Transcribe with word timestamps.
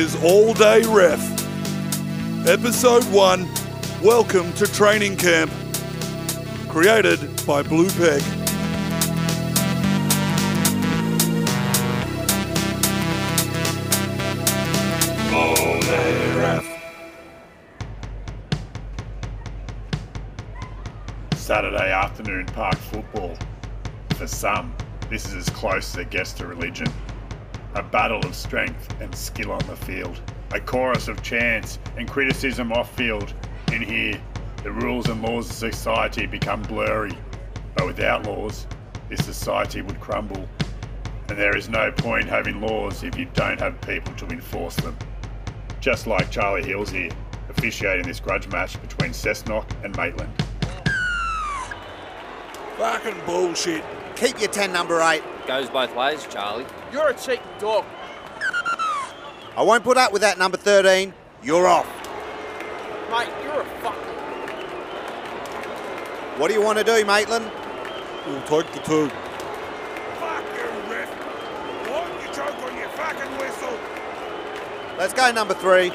Is 0.00 0.16
All 0.24 0.54
Day 0.54 0.80
Ref. 0.86 1.20
Episode 2.48 3.04
1 3.12 3.46
Welcome 4.02 4.50
to 4.54 4.66
Training 4.66 5.14
Camp. 5.14 5.52
Created 6.70 7.20
by 7.46 7.62
Blue 7.62 7.90
Peg. 7.90 8.22
All 15.34 15.80
Day 15.82 16.34
Ref. 16.38 16.66
Saturday 21.34 21.92
afternoon 21.92 22.46
park 22.46 22.76
football. 22.76 23.36
For 24.16 24.26
some, 24.26 24.74
this 25.10 25.26
is 25.26 25.34
as 25.34 25.50
close 25.50 25.94
as 25.94 25.96
it 25.98 26.08
gets 26.08 26.32
to 26.32 26.46
religion. 26.46 26.90
A 27.74 27.82
battle 27.82 28.18
of 28.26 28.34
strength 28.34 29.00
and 29.00 29.14
skill 29.14 29.52
on 29.52 29.64
the 29.66 29.76
field. 29.76 30.20
A 30.52 30.60
chorus 30.60 31.06
of 31.06 31.22
chants 31.22 31.78
and 31.96 32.08
criticism 32.08 32.72
off 32.72 32.94
field. 32.96 33.32
In 33.72 33.80
here, 33.80 34.20
the 34.64 34.72
rules 34.72 35.08
and 35.08 35.22
laws 35.22 35.48
of 35.48 35.56
society 35.56 36.26
become 36.26 36.62
blurry. 36.62 37.16
But 37.76 37.86
without 37.86 38.26
laws, 38.26 38.66
this 39.08 39.24
society 39.24 39.82
would 39.82 40.00
crumble. 40.00 40.48
And 41.28 41.38
there 41.38 41.56
is 41.56 41.68
no 41.68 41.92
point 41.92 42.28
having 42.28 42.60
laws 42.60 43.04
if 43.04 43.16
you 43.16 43.26
don't 43.34 43.60
have 43.60 43.80
people 43.82 44.12
to 44.14 44.26
enforce 44.26 44.74
them. 44.76 44.96
Just 45.80 46.08
like 46.08 46.30
Charlie 46.30 46.66
Hills 46.66 46.90
here, 46.90 47.10
officiating 47.48 48.06
this 48.06 48.18
grudge 48.18 48.48
match 48.48 48.80
between 48.82 49.12
Cessnock 49.12 49.66
and 49.84 49.96
Maitland. 49.96 50.32
Fucking 52.76 53.16
bullshit. 53.24 53.84
Keep 54.16 54.40
your 54.40 54.50
10, 54.50 54.72
number 54.72 55.00
8. 55.00 55.22
Goes 55.50 55.68
both 55.68 55.92
ways, 55.96 56.24
Charlie. 56.30 56.64
You're 56.92 57.08
a 57.08 57.12
cheeky 57.12 57.42
dog. 57.58 57.84
I 59.56 59.62
won't 59.64 59.82
put 59.82 59.96
up 59.96 60.12
with 60.12 60.22
that, 60.22 60.38
number 60.38 60.56
13. 60.56 61.12
You're 61.42 61.66
off. 61.66 61.88
Mate, 63.10 63.32
you're 63.42 63.60
a 63.60 63.64
fucker. 63.82 64.14
What 66.38 66.46
do 66.46 66.54
you 66.54 66.62
want 66.62 66.78
to 66.78 66.84
do, 66.84 67.04
Maitland? 67.04 67.50
We'll 68.28 68.40
take 68.42 68.72
the 68.74 68.78
two. 68.78 69.08
Fuck 70.20 70.44
you, 70.54 70.68
ref. 70.88 71.10
Why 71.88 72.06
don't 72.06 72.22
you 72.22 72.28
choke 72.32 72.62
on 72.62 72.78
your 72.78 72.88
fucking 72.90 73.36
whistle? 73.36 73.76
Let's 74.98 75.12
go, 75.12 75.32
number 75.32 75.54
3. 75.54 75.92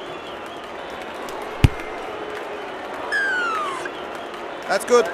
That's 4.67 4.83
good. 4.83 5.09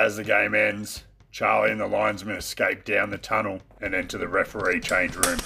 As 0.00 0.16
the 0.16 0.24
game 0.24 0.54
ends, 0.54 1.04
Charlie 1.30 1.72
and 1.72 1.78
the 1.78 1.86
linesman 1.86 2.36
escape 2.36 2.86
down 2.86 3.10
the 3.10 3.18
tunnel 3.18 3.60
and 3.82 3.94
enter 3.94 4.16
the 4.16 4.28
referee 4.28 4.80
change 4.80 5.14
room. 5.14 5.38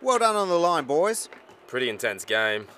Well 0.00 0.20
done 0.20 0.36
on 0.36 0.48
the 0.48 0.60
line, 0.60 0.84
boys. 0.84 1.28
Pretty 1.66 1.88
intense 1.88 2.24
game. 2.24 2.68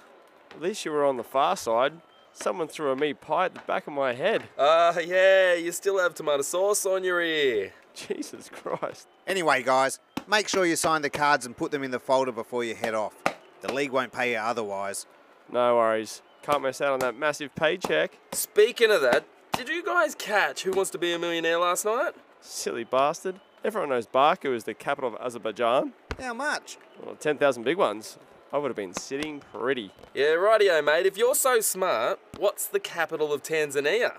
At 0.53 0.63
least 0.63 0.87
you 0.87 0.91
were 0.91 1.05
on 1.05 1.19
the 1.19 1.23
far 1.23 1.55
side. 1.55 2.01
Someone 2.33 2.67
threw 2.67 2.91
a 2.91 2.97
meat 2.97 3.21
pie 3.21 3.45
at 3.45 3.55
the 3.55 3.61
back 3.61 3.87
of 3.87 3.93
my 3.93 4.15
head. 4.15 4.45
Uh, 4.57 4.95
yeah, 5.05 5.53
you 5.53 5.71
still 5.71 5.99
have 5.99 6.15
tomato 6.15 6.41
sauce 6.41 6.87
on 6.87 7.05
your 7.05 7.21
ear. 7.21 7.75
Jesus 7.95 8.49
Christ. 8.51 9.07
Anyway, 9.27 9.63
guys, 9.63 9.99
make 10.27 10.49
sure 10.49 10.65
you 10.65 10.77
sign 10.77 11.03
the 11.03 11.11
cards 11.11 11.45
and 11.45 11.55
put 11.55 11.73
them 11.73 11.83
in 11.83 11.91
the 11.91 12.01
folder 12.01 12.33
before 12.33 12.65
you 12.65 12.75
head 12.75 12.95
off. 12.95 13.23
The 13.61 13.71
league 13.71 13.91
won't 13.91 14.13
pay 14.13 14.33
you 14.33 14.39
otherwise. 14.39 15.05
No 15.53 15.77
worries. 15.77 16.23
Can't 16.41 16.63
miss 16.63 16.81
out 16.81 16.95
on 16.95 17.01
that 17.01 17.19
massive 17.19 17.55
paycheck. 17.55 18.19
Speaking 18.33 18.91
of 18.91 19.03
that, 19.03 19.27
did 19.65 19.69
you 19.69 19.85
guys 19.85 20.15
catch 20.15 20.63
Who 20.63 20.71
Wants 20.71 20.91
to 20.93 20.99
Be 20.99 21.13
a 21.13 21.19
Millionaire 21.19 21.59
last 21.59 21.85
night? 21.85 22.15
Silly 22.41 22.83
bastard. 22.83 23.41
Everyone 23.63 23.91
knows 23.91 24.07
Baku 24.07 24.55
is 24.55 24.65
the 24.65 24.73
capital 24.73 25.15
of 25.15 25.21
Azerbaijan. 25.21 25.93
How 26.19 26.33
much? 26.33 26.79
Well, 27.05 27.15
10,000 27.15 27.63
big 27.63 27.77
ones. 27.77 28.17
I 28.55 28.57
would 28.57 28.69
have 28.69 28.77
been 28.77 28.95
sitting 28.95 29.43
pretty. 29.53 29.93
Yeah, 30.15 30.37
rightio, 30.37 30.83
mate. 30.83 31.05
If 31.05 31.19
you're 31.19 31.35
so 31.35 31.61
smart, 31.61 32.19
what's 32.39 32.67
the 32.67 32.81
capital 32.81 33.35
of 33.35 33.43
Tanzania? 33.43 34.15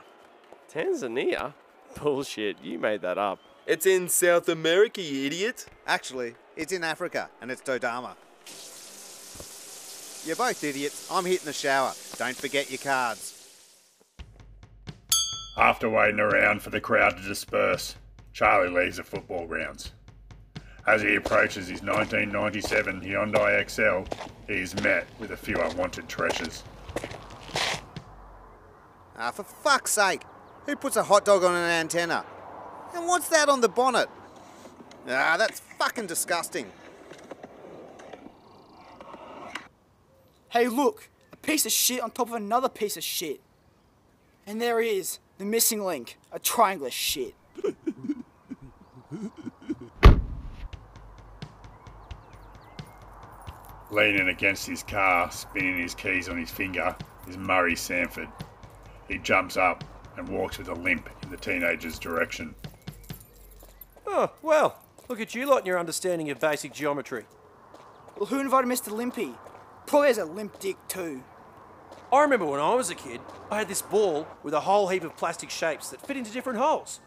Tanzania? 0.71 1.55
Bullshit, 1.99 2.57
you 2.61 2.77
made 2.77 3.01
that 3.01 3.17
up. 3.17 3.39
It's 3.65 3.87
in 3.87 4.09
South 4.09 4.47
America, 4.47 5.01
you 5.01 5.25
idiot. 5.25 5.65
Actually, 5.87 6.35
it's 6.55 6.71
in 6.71 6.83
Africa 6.83 7.31
and 7.41 7.49
it's 7.49 7.63
Dodoma. 7.63 8.13
You're 10.23 10.35
both 10.35 10.63
idiots. 10.63 11.11
I'm 11.11 11.25
hitting 11.25 11.45
the 11.45 11.53
shower. 11.53 11.93
Don't 12.17 12.35
forget 12.35 12.69
your 12.69 12.77
cards. 12.77 13.30
After 15.57 15.89
waiting 15.89 16.19
around 16.19 16.61
for 16.61 16.69
the 16.69 16.79
crowd 16.79 17.17
to 17.17 17.23
disperse, 17.23 17.95
Charlie 18.31 18.69
leaves 18.69 18.97
the 18.97 19.03
football 19.03 19.45
grounds. 19.45 19.91
As 20.87 21.01
he 21.01 21.15
approaches 21.15 21.67
his 21.67 21.81
1997 21.81 23.01
Hyundai 23.01 23.59
Excel, 23.59 24.05
he 24.47 24.55
is 24.55 24.73
met 24.81 25.05
with 25.19 25.31
a 25.31 25.37
few 25.37 25.57
unwanted 25.57 26.07
treasures. 26.07 26.63
Ah, 29.17 29.31
for 29.31 29.43
fuck's 29.43 29.91
sake. 29.91 30.23
Who 30.65 30.75
puts 30.75 30.95
a 30.95 31.03
hot 31.03 31.25
dog 31.25 31.43
on 31.43 31.53
an 31.53 31.69
antenna? 31.69 32.25
And 32.95 33.05
what's 33.05 33.27
that 33.29 33.49
on 33.49 33.61
the 33.61 33.69
bonnet? 33.69 34.09
Ah, 35.07 35.35
that's 35.37 35.59
fucking 35.59 36.07
disgusting. 36.07 36.71
Hey, 40.49 40.67
look, 40.67 41.09
a 41.31 41.37
piece 41.37 41.65
of 41.65 41.71
shit 41.71 42.01
on 42.01 42.11
top 42.11 42.29
of 42.29 42.33
another 42.33 42.69
piece 42.69 42.97
of 42.97 43.03
shit. 43.03 43.41
And 44.47 44.59
there 44.59 44.81
he 44.81 44.97
is, 44.97 45.19
the 45.41 45.47
missing 45.47 45.83
link, 45.83 46.19
a 46.31 46.37
triangle 46.37 46.85
of 46.85 46.93
shit. 46.93 47.33
Leaning 53.89 54.27
against 54.29 54.67
his 54.67 54.83
car, 54.83 55.31
spinning 55.31 55.79
his 55.79 55.95
keys 55.95 56.29
on 56.29 56.37
his 56.37 56.51
finger, 56.51 56.95
is 57.27 57.37
Murray 57.37 57.75
Sanford. 57.75 58.27
He 59.07 59.17
jumps 59.17 59.57
up 59.57 59.83
and 60.15 60.29
walks 60.29 60.59
with 60.59 60.67
a 60.67 60.75
limp 60.75 61.09
in 61.23 61.31
the 61.31 61.37
teenager's 61.37 61.97
direction. 61.97 62.53
Oh, 64.05 64.31
well, 64.43 64.77
look 65.07 65.19
at 65.19 65.33
you 65.33 65.47
lot 65.47 65.57
and 65.57 65.67
your 65.67 65.79
understanding 65.79 66.29
of 66.29 66.39
basic 66.39 66.71
geometry. 66.71 67.25
Well, 68.15 68.27
who 68.27 68.39
invited 68.39 68.69
Mr. 68.69 68.91
Limpy? 68.91 69.33
Probably 69.87 70.09
has 70.09 70.19
a 70.19 70.25
limp 70.25 70.59
dick 70.59 70.77
too. 70.87 71.23
I 72.13 72.21
remember 72.21 72.45
when 72.45 72.59
I 72.59 72.75
was 72.75 72.91
a 72.91 72.95
kid, 72.95 73.20
I 73.51 73.57
had 73.57 73.67
this 73.67 73.81
ball 73.81 74.25
with 74.43 74.53
a 74.53 74.61
whole 74.61 74.87
heap 74.87 75.03
of 75.03 75.17
plastic 75.17 75.49
shapes 75.49 75.89
that 75.89 75.99
fit 75.99 76.15
into 76.15 76.31
different 76.31 76.57
holes. 76.57 77.01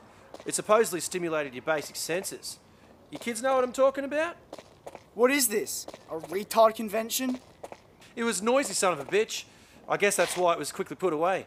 It 0.44 0.54
supposedly 0.54 1.00
stimulated 1.00 1.54
your 1.54 1.62
basic 1.62 1.96
senses. 1.96 2.58
You 3.10 3.18
kids 3.18 3.40
know 3.40 3.54
what 3.54 3.64
I'm 3.64 3.72
talking 3.72 4.04
about? 4.04 4.36
What 5.14 5.30
is 5.30 5.48
this? 5.48 5.86
A 6.10 6.16
retard 6.16 6.74
convention? 6.74 7.40
It 8.14 8.24
was 8.24 8.42
noisy 8.42 8.74
son 8.74 8.92
of 8.92 9.00
a 9.00 9.06
bitch. 9.06 9.44
I 9.88 9.96
guess 9.96 10.16
that's 10.16 10.36
why 10.36 10.52
it 10.52 10.58
was 10.58 10.70
quickly 10.70 10.96
put 10.96 11.14
away. 11.14 11.46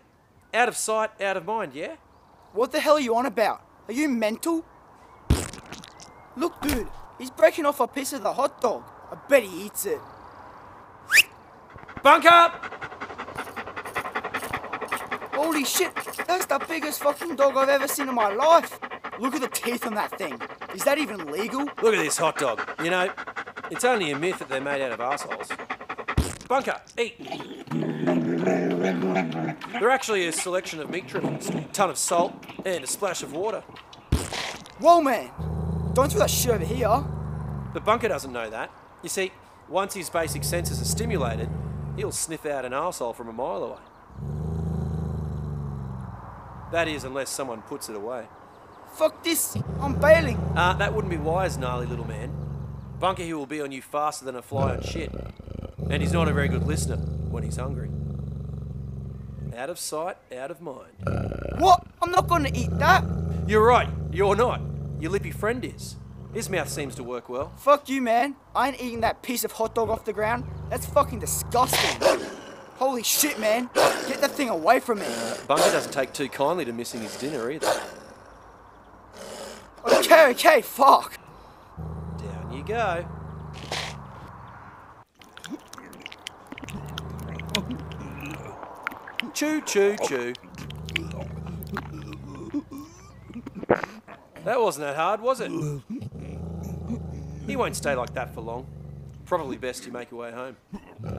Out 0.52 0.68
of 0.68 0.76
sight, 0.76 1.12
out 1.22 1.38
of 1.38 1.46
mind, 1.46 1.74
yeah? 1.76 1.98
What 2.54 2.72
the 2.72 2.80
hell 2.80 2.96
are 2.96 3.00
you 3.00 3.16
on 3.16 3.28
about? 3.28 3.62
Are 3.88 3.94
you 3.94 4.10
mental? 4.10 4.66
Look, 6.36 6.60
dude, 6.62 6.88
he's 7.20 7.30
breaking 7.30 7.68
off 7.68 7.80
a 7.80 7.88
piece 7.88 8.14
of 8.14 8.24
the 8.24 8.34
hot 8.34 8.62
dog. 8.62 8.84
I 9.12 9.16
bet 9.30 9.44
he 9.44 9.66
eats 9.66 9.86
it. 9.86 10.00
Bunk 12.02 12.26
up! 12.26 12.87
Holy 15.38 15.64
shit, 15.66 15.94
that's 16.26 16.48
the 16.48 16.58
biggest 16.68 17.04
fucking 17.04 17.36
dog 17.36 17.58
I've 17.58 17.70
ever 17.70 17.88
seen 17.88 18.10
in 18.10 18.16
my 18.16 18.34
life. 18.34 18.80
Look 19.20 19.36
at 19.36 19.42
the 19.42 19.48
teeth 19.48 19.86
on 19.86 19.94
that 19.94 20.18
thing. 20.18 20.42
Is 20.74 20.84
that 20.84 20.98
even 20.98 21.32
legal? 21.32 21.60
Look 21.60 21.94
at 21.94 22.04
this 22.04 22.18
hot 22.18 22.40
dog. 22.40 22.68
You 22.84 22.90
know, 22.90 23.12
it's 23.70 23.86
only 23.86 24.10
a 24.10 24.18
myth 24.18 24.40
that 24.40 24.50
they're 24.50 24.60
made 24.60 24.82
out 24.82 24.94
of 24.94 25.00
assholes. 25.00 25.50
Bunker, 26.48 26.82
eat. 26.98 27.20
They're 29.74 29.92
actually 29.92 30.26
a 30.26 30.32
selection 30.32 30.80
of 30.80 30.90
meat 30.90 31.08
trimmings, 31.08 31.50
a 31.50 31.62
ton 31.72 31.92
of 31.92 32.00
salt, 32.00 32.34
and 32.66 32.84
a 32.84 32.88
splash 32.88 33.22
of 33.22 33.34
water. 33.34 33.62
Whoa, 34.80 35.02
man. 35.02 35.30
Don't 35.94 36.12
throw 36.12 36.22
that 36.22 36.32
shit 36.32 36.52
over 36.52 36.66
here. 36.66 37.04
But 37.74 37.86
Bunker 37.86 38.08
doesn't 38.08 38.34
know 38.34 38.50
that. 38.50 38.72
You 39.04 39.10
see, 39.10 39.32
once 39.70 39.94
his 39.94 40.10
basic 40.10 40.44
senses 40.44 40.82
are 40.82 40.86
stimulated, 40.86 41.48
he'll 41.96 42.12
sniff 42.12 42.44
out 42.48 42.66
an 42.66 42.72
arsehole 42.72 43.16
from 43.16 43.30
a 43.30 43.34
mile 43.34 43.64
away. 43.64 43.78
That 46.72 46.88
is, 46.88 47.04
unless 47.04 47.30
someone 47.30 47.62
puts 47.62 47.90
it 47.90 47.96
away. 47.96 48.26
Fuck 48.94 49.24
this. 49.24 49.58
I'm 49.80 50.00
bailing. 50.00 50.38
Uh, 50.56 50.74
that 50.74 50.94
wouldn't 50.94 51.12
be 51.12 51.18
wise, 51.18 51.58
gnarly 51.58 51.86
little 51.86 52.08
man. 52.08 52.32
Bunker 53.00 53.24
here 53.24 53.38
will 53.38 53.46
be 53.46 53.62
on 53.62 53.72
you 53.72 53.82
faster 53.82 54.26
than 54.26 54.36
a 54.36 54.42
fly 54.42 54.76
on 54.76 54.82
shit. 54.82 55.12
And 55.90 56.02
he's 56.02 56.12
not 56.14 56.28
a 56.28 56.34
very 56.34 56.48
good 56.48 56.66
listener 56.66 56.98
when 56.98 57.44
he's 57.44 57.58
hungry. 57.58 57.90
Out 59.56 59.70
of 59.70 59.80
sight, 59.80 60.18
out 60.36 60.52
of 60.52 60.62
mind. 60.62 60.94
What? 61.58 61.86
I'm 62.02 62.12
not 62.12 62.28
gonna 62.28 62.52
eat 62.54 62.70
that. 62.80 63.04
You're 63.48 63.66
right, 63.66 63.90
you're 64.12 64.36
not. 64.36 64.62
Your 65.00 65.12
lippy 65.12 65.32
friend 65.32 65.64
is. 65.64 65.96
His 66.34 66.50
mouth 66.50 66.70
seems 66.70 66.96
to 66.96 67.04
work 67.04 67.30
well. 67.30 67.54
Fuck 67.58 67.90
you, 67.90 68.02
man. 68.02 68.36
I 68.56 68.68
ain't 68.68 68.82
eating 68.82 69.02
that 69.02 69.24
piece 69.24 69.44
of 69.44 69.54
hot 69.54 69.74
dog 69.74 69.90
off 69.90 70.06
the 70.06 70.14
ground. 70.14 70.44
That's 70.70 70.86
fucking 70.86 71.20
disgusting. 71.20 72.28
Holy 72.78 73.04
shit, 73.04 73.40
man. 73.40 73.70
Get 74.08 74.22
that 74.22 74.32
thing 74.32 74.50
away 74.50 74.80
from 74.80 75.00
me. 75.00 75.08
Bunker 75.48 75.72
doesn't 75.72 75.92
take 75.92 76.14
too 76.14 76.30
kindly 76.30 76.64
to 76.66 76.74
missing 76.74 77.02
his 77.02 77.18
dinner 77.18 77.50
either. 77.50 77.82
Okay, 79.86 80.30
okay, 80.32 80.62
fuck. 80.62 81.18
Down 82.18 82.54
you 82.54 82.64
go. 82.64 83.06
Choo 89.34 89.62
choo 89.62 89.96
choo. 90.06 90.34
That 94.46 94.62
wasn't 94.62 94.88
that 94.88 94.96
hard, 94.96 95.22
was 95.22 95.42
it? 95.42 95.52
He 97.46 97.56
won't 97.56 97.76
stay 97.76 97.96
like 97.96 98.14
that 98.14 98.34
for 98.34 98.42
long. 98.42 98.68
Probably 99.26 99.58
best 99.58 99.86
you 99.86 99.92
make 99.92 100.12
your 100.12 100.22
way 100.22 100.32
home. 100.32 100.58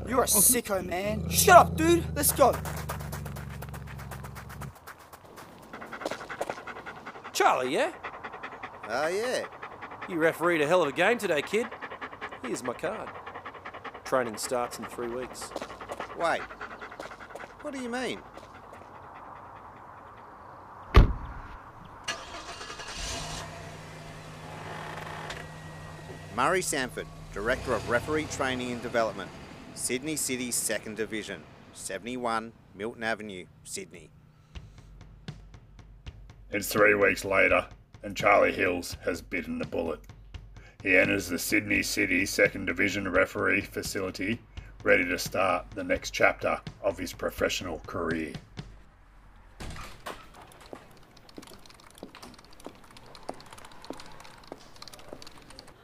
You're 0.08 0.22
a 0.22 0.26
sicko, 0.26 0.84
man. 0.84 1.28
Shut 1.28 1.56
up, 1.56 1.76
dude. 1.76 2.04
Let's 2.16 2.32
go. 2.32 2.54
Charlie, 7.32 7.72
yeah? 7.72 7.92
Oh, 8.88 9.06
yeah. 9.06 9.44
You 10.08 10.16
refereed 10.16 10.60
a 10.60 10.66
hell 10.66 10.82
of 10.82 10.88
a 10.88 10.92
game 10.92 11.18
today, 11.18 11.42
kid. 11.42 11.66
Here's 12.42 12.64
my 12.64 12.72
card. 12.72 13.08
Training 14.04 14.36
starts 14.38 14.78
in 14.78 14.86
three 14.86 15.08
weeks. 15.08 15.50
Wait. 16.18 16.40
What 17.62 17.74
do 17.74 17.80
you 17.80 17.88
mean? 17.88 18.20
Murray 26.34 26.62
Sanford, 26.62 27.06
Director 27.32 27.74
of 27.74 27.90
Referee 27.90 28.26
Training 28.26 28.72
and 28.72 28.80
Development, 28.80 29.28
Sydney 29.78 30.16
City 30.16 30.50
2nd 30.50 30.96
Division, 30.96 31.40
71 31.72 32.52
Milton 32.74 33.04
Avenue, 33.04 33.46
Sydney. 33.62 34.10
It's 36.50 36.68
three 36.68 36.94
weeks 36.94 37.24
later, 37.24 37.64
and 38.02 38.14
Charlie 38.14 38.52
Hills 38.52 38.96
has 39.04 39.22
bitten 39.22 39.56
the 39.58 39.64
bullet. 39.64 40.00
He 40.82 40.96
enters 40.96 41.28
the 41.28 41.38
Sydney 41.38 41.82
City 41.82 42.26
Second 42.26 42.66
Division 42.66 43.08
referee 43.08 43.62
facility, 43.62 44.40
ready 44.82 45.04
to 45.06 45.18
start 45.18 45.70
the 45.70 45.84
next 45.84 46.10
chapter 46.10 46.60
of 46.82 46.98
his 46.98 47.12
professional 47.12 47.78
career. 47.86 48.32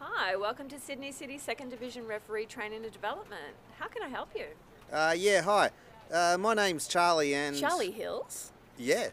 Hi, 0.00 0.33
welcome 0.44 0.68
to 0.68 0.78
Sydney 0.78 1.10
City 1.10 1.38
Second 1.38 1.70
Division 1.70 2.06
Referee 2.06 2.44
Training 2.44 2.84
and 2.84 2.92
Development. 2.92 3.54
How 3.78 3.88
can 3.88 4.02
I 4.02 4.10
help 4.10 4.28
you? 4.36 4.44
Uh, 4.92 5.14
yeah, 5.16 5.40
hi. 5.40 5.70
Uh, 6.12 6.36
my 6.38 6.52
name's 6.52 6.86
Charlie 6.86 7.34
and. 7.34 7.56
Charlie 7.56 7.90
Hills? 7.90 8.52
Yeah. 8.76 9.08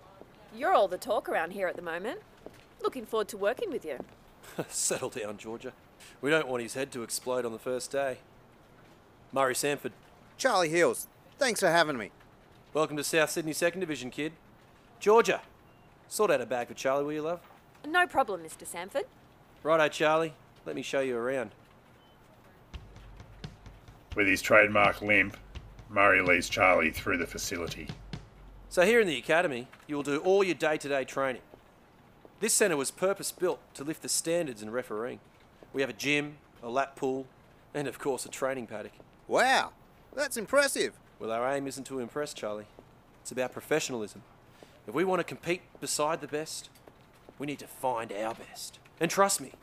You're 0.53 0.73
all 0.73 0.89
the 0.89 0.97
talk 0.97 1.29
around 1.29 1.51
here 1.51 1.69
at 1.69 1.77
the 1.77 1.81
moment. 1.81 2.19
Looking 2.83 3.05
forward 3.05 3.29
to 3.29 3.37
working 3.37 3.71
with 3.71 3.85
you. 3.85 3.99
Settle 4.67 5.09
down, 5.09 5.37
Georgia. 5.37 5.71
We 6.19 6.29
don't 6.29 6.49
want 6.49 6.63
his 6.63 6.73
head 6.73 6.91
to 6.91 7.01
explode 7.01 7.45
on 7.45 7.53
the 7.53 7.59
first 7.59 7.91
day. 7.91 8.17
Murray 9.31 9.55
Sanford, 9.55 9.93
Charlie 10.37 10.67
Hills. 10.67 11.07
Thanks 11.39 11.61
for 11.61 11.69
having 11.69 11.97
me. 11.97 12.11
welcome 12.73 12.97
to 12.97 13.05
South 13.05 13.29
Sydney 13.29 13.53
Second 13.53 13.79
Division, 13.79 14.09
kid. 14.09 14.33
Georgia, 14.99 15.39
sort 16.09 16.29
out 16.29 16.41
a 16.41 16.45
bag 16.45 16.67
for 16.67 16.73
Charlie, 16.73 17.05
will 17.05 17.13
you, 17.13 17.21
love? 17.21 17.39
No 17.87 18.05
problem, 18.05 18.41
Mr. 18.41 18.67
Sanford. 18.67 19.05
Righto, 19.63 19.87
Charlie. 19.87 20.33
Let 20.65 20.75
me 20.75 20.81
show 20.81 20.99
you 20.99 21.17
around. 21.17 21.51
With 24.15 24.27
his 24.27 24.41
trademark 24.41 25.01
limp, 25.01 25.37
Murray 25.89 26.21
leads 26.21 26.49
Charlie 26.49 26.91
through 26.91 27.17
the 27.17 27.27
facility. 27.27 27.87
So, 28.69 28.83
here 28.83 29.01
in 29.01 29.07
the 29.07 29.17
Academy, 29.17 29.67
you 29.87 29.95
will 29.95 30.03
do 30.03 30.19
all 30.19 30.43
your 30.43 30.55
day 30.55 30.77
to 30.77 30.87
day 30.87 31.03
training. 31.03 31.41
This 32.39 32.53
centre 32.53 32.77
was 32.77 32.91
purpose 32.91 33.31
built 33.31 33.59
to 33.75 33.83
lift 33.83 34.01
the 34.01 34.09
standards 34.09 34.61
in 34.61 34.71
refereeing. 34.71 35.19
We 35.73 35.81
have 35.81 35.89
a 35.89 35.93
gym, 35.93 36.37
a 36.63 36.69
lap 36.69 36.95
pool, 36.95 37.27
and 37.73 37.87
of 37.87 37.99
course 37.99 38.25
a 38.25 38.29
training 38.29 38.67
paddock. 38.67 38.93
Wow, 39.27 39.71
that's 40.15 40.37
impressive. 40.37 40.93
Well, 41.19 41.31
our 41.31 41.51
aim 41.53 41.67
isn't 41.67 41.85
to 41.85 41.99
impress, 41.99 42.33
Charlie. 42.33 42.65
It's 43.21 43.31
about 43.31 43.51
professionalism. 43.51 44.23
If 44.87 44.93
we 44.93 45.03
want 45.03 45.19
to 45.19 45.23
compete 45.23 45.61
beside 45.79 46.21
the 46.21 46.27
best, 46.27 46.69
we 47.37 47.45
need 47.45 47.59
to 47.59 47.67
find 47.67 48.11
our 48.11 48.33
best. 48.33 48.79
And 48.99 49.11
trust 49.11 49.39
me, 49.39 49.53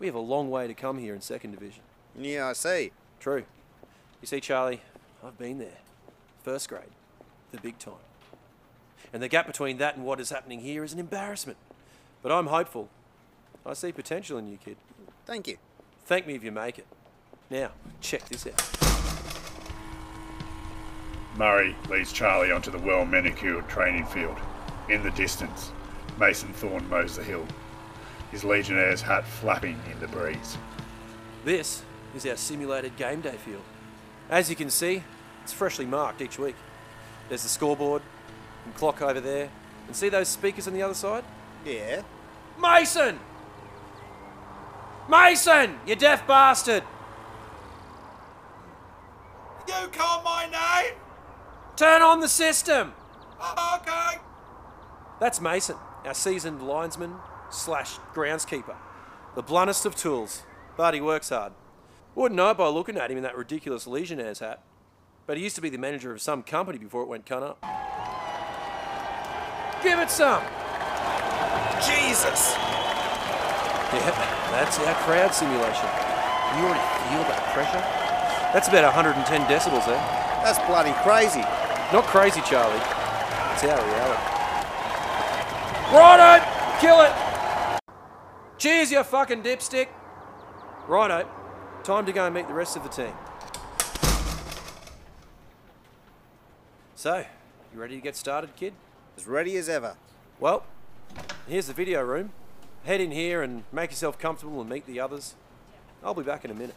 we 0.00 0.06
have 0.06 0.16
a 0.16 0.20
long 0.20 0.50
way 0.50 0.66
to 0.66 0.74
come 0.74 0.98
here 0.98 1.14
in 1.14 1.20
second 1.20 1.52
division. 1.52 1.82
Yeah, 2.18 2.48
I 2.48 2.54
see. 2.54 2.90
True. 3.20 3.44
You 4.20 4.26
see, 4.26 4.40
Charlie, 4.40 4.80
I've 5.24 5.38
been 5.38 5.58
there. 5.58 5.78
First 6.42 6.68
grade, 6.68 6.84
the 7.52 7.58
big 7.58 7.78
time. 7.78 7.94
And 9.12 9.22
the 9.22 9.28
gap 9.28 9.46
between 9.46 9.76
that 9.78 9.96
and 9.96 10.04
what 10.04 10.18
is 10.18 10.30
happening 10.30 10.60
here 10.60 10.82
is 10.82 10.92
an 10.92 10.98
embarrassment. 10.98 11.58
But 12.22 12.32
I'm 12.32 12.46
hopeful. 12.46 12.88
I 13.64 13.74
see 13.74 13.92
potential 13.92 14.38
in 14.38 14.48
you, 14.48 14.56
kid. 14.56 14.78
Thank 15.26 15.46
you. 15.46 15.58
Thank 16.06 16.26
me 16.26 16.34
if 16.34 16.42
you 16.42 16.50
make 16.50 16.78
it. 16.78 16.86
Now, 17.50 17.72
check 18.00 18.26
this 18.28 18.46
out. 18.46 18.80
Murray 21.36 21.76
leads 21.88 22.12
Charlie 22.12 22.52
onto 22.52 22.70
the 22.70 22.78
well 22.78 23.04
manicured 23.04 23.68
training 23.68 24.06
field. 24.06 24.36
In 24.88 25.02
the 25.02 25.10
distance, 25.12 25.72
Mason 26.18 26.52
Thorne 26.54 26.88
mows 26.88 27.16
the 27.16 27.22
hill, 27.22 27.46
his 28.30 28.44
Legionnaire's 28.44 29.02
hat 29.02 29.24
flapping 29.24 29.78
in 29.90 29.98
the 30.00 30.08
breeze. 30.08 30.56
This 31.44 31.82
is 32.14 32.26
our 32.26 32.36
simulated 32.36 32.96
game 32.96 33.20
day 33.20 33.36
field. 33.44 33.62
As 34.28 34.48
you 34.48 34.56
can 34.56 34.70
see, 34.70 35.02
it's 35.42 35.52
freshly 35.52 35.86
marked 35.86 36.20
each 36.20 36.38
week. 36.38 36.56
There's 37.28 37.42
the 37.42 37.48
scoreboard 37.48 38.02
and 38.64 38.74
clock 38.74 39.02
over 39.02 39.20
there. 39.20 39.50
And 39.86 39.96
see 39.96 40.08
those 40.08 40.28
speakers 40.28 40.68
on 40.68 40.74
the 40.74 40.82
other 40.82 40.94
side? 40.94 41.24
Yeah. 41.64 42.02
Mason! 42.60 43.18
Mason! 45.08 45.78
You 45.86 45.96
deaf 45.96 46.26
bastard! 46.26 46.84
You 49.66 49.88
call 49.92 50.22
my 50.22 50.46
name? 50.46 50.94
Turn 51.76 52.02
on 52.02 52.20
the 52.20 52.28
system! 52.28 52.92
Okay. 53.40 54.18
That's 55.18 55.40
Mason, 55.40 55.76
our 56.04 56.14
seasoned 56.14 56.62
linesman 56.62 57.14
slash 57.50 57.98
groundskeeper. 58.14 58.76
The 59.34 59.42
bluntest 59.42 59.86
of 59.86 59.94
tools, 59.94 60.42
but 60.76 60.94
he 60.94 61.00
works 61.00 61.28
hard. 61.28 61.52
Wouldn't 62.14 62.36
know 62.36 62.52
by 62.54 62.68
looking 62.68 62.96
at 62.96 63.10
him 63.10 63.16
in 63.16 63.22
that 63.22 63.36
ridiculous 63.36 63.86
Legionnaire's 63.86 64.40
hat. 64.40 64.62
But 65.26 65.36
he 65.36 65.44
used 65.44 65.54
to 65.56 65.62
be 65.62 65.70
the 65.70 65.78
manager 65.78 66.12
of 66.12 66.20
some 66.20 66.42
company 66.42 66.78
before 66.78 67.02
it 67.02 67.08
went 67.08 67.24
cunt 67.24 67.42
up. 67.42 67.62
Give 69.82 69.98
it 69.98 70.10
some! 70.10 70.42
Jesus. 71.80 72.54
Yep, 73.94 74.14
that's 74.52 74.78
our 74.80 74.94
crowd 75.06 75.32
simulation. 75.32 75.88
You 76.58 76.66
already 76.66 76.82
feel 77.06 77.22
that 77.30 77.42
pressure? 77.54 77.80
That's 78.52 78.66
about 78.66 78.82
110 78.82 79.22
decibels 79.46 79.86
there. 79.86 80.02
That's 80.42 80.58
bloody 80.66 80.92
crazy. 81.06 81.46
Not 81.92 82.04
crazy, 82.04 82.40
Charlie. 82.42 82.82
It's 83.54 83.62
our 83.62 83.78
reality. 83.78 84.22
Righto! 85.94 86.44
Kill 86.80 87.00
it! 87.02 87.29
Cheers, 88.60 88.92
you 88.92 89.02
fucking 89.02 89.42
dipstick! 89.42 89.88
Righto. 90.86 91.26
Time 91.82 92.04
to 92.04 92.12
go 92.12 92.26
and 92.26 92.34
meet 92.34 92.46
the 92.46 92.52
rest 92.52 92.76
of 92.76 92.82
the 92.82 92.90
team. 92.90 93.14
So, 96.94 97.24
you 97.72 97.80
ready 97.80 97.94
to 97.94 98.02
get 98.02 98.16
started, 98.16 98.54
kid? 98.56 98.74
As 99.16 99.26
ready 99.26 99.56
as 99.56 99.70
ever. 99.70 99.96
Well, 100.38 100.64
here's 101.48 101.68
the 101.68 101.72
video 101.72 102.02
room. 102.02 102.32
Head 102.84 103.00
in 103.00 103.12
here 103.12 103.40
and 103.40 103.64
make 103.72 103.92
yourself 103.92 104.18
comfortable 104.18 104.60
and 104.60 104.68
meet 104.68 104.84
the 104.84 105.00
others. 105.00 105.36
I'll 106.04 106.12
be 106.12 106.22
back 106.22 106.44
in 106.44 106.50
a 106.50 106.54
minute. 106.54 106.76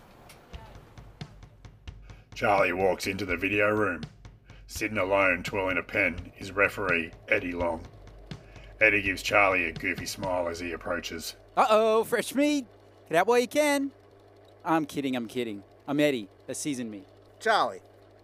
Charlie 2.34 2.72
walks 2.72 3.08
into 3.08 3.26
the 3.26 3.36
video 3.36 3.70
room. 3.70 4.04
Sitting 4.68 5.00
alone, 5.00 5.44
twirling 5.44 5.78
a 5.78 5.84
pen, 5.84 6.32
is 6.38 6.54
referee 6.54 7.12
Eddie 7.28 7.52
Long. 7.52 7.82
Eddie 8.80 9.02
gives 9.02 9.22
Charlie 9.22 9.66
a 9.66 9.74
goofy 9.74 10.06
smile 10.06 10.48
as 10.48 10.62
he 10.62 10.72
approaches. 10.72 11.36
Uh 11.56 11.66
oh, 11.70 12.04
fresh 12.04 12.34
meat. 12.34 12.66
Get 13.10 13.18
out 13.18 13.28
while 13.28 13.40
you 13.40 13.48
can. 13.48 13.92
I'm 14.66 14.86
kidding, 14.86 15.16
I'm 15.16 15.28
kidding. 15.28 15.64
I'm 15.88 16.00
Eddie, 16.00 16.30
a 16.48 16.56
seasoned 16.56 16.90
me. 16.90 17.04
Charlie. 17.40 17.82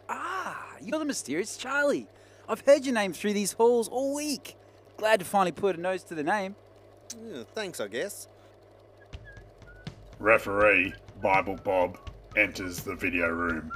Ah, 0.08 0.76
you're 0.82 0.98
the 0.98 1.06
mysterious 1.06 1.58
Charlie. 1.58 2.08
I've 2.48 2.62
heard 2.62 2.86
your 2.86 2.96
name 2.96 3.14
through 3.14 3.34
these 3.34 3.52
halls 3.52 3.88
all 3.88 4.16
week. 4.16 4.56
Glad 4.98 5.20
to 5.20 5.26
finally 5.26 5.52
put 5.52 5.78
a 5.78 5.80
nose 5.80 6.04
to 6.06 6.16
the 6.16 6.24
name. 6.24 6.56
Yeah, 7.32 7.44
thanks, 7.54 7.80
I 7.80 7.88
guess. 7.88 8.28
Referee 10.18 10.94
Bible 11.22 11.58
Bob 11.64 11.98
enters 12.36 12.82
the 12.82 12.96
video 12.96 13.28
room. 13.28 13.72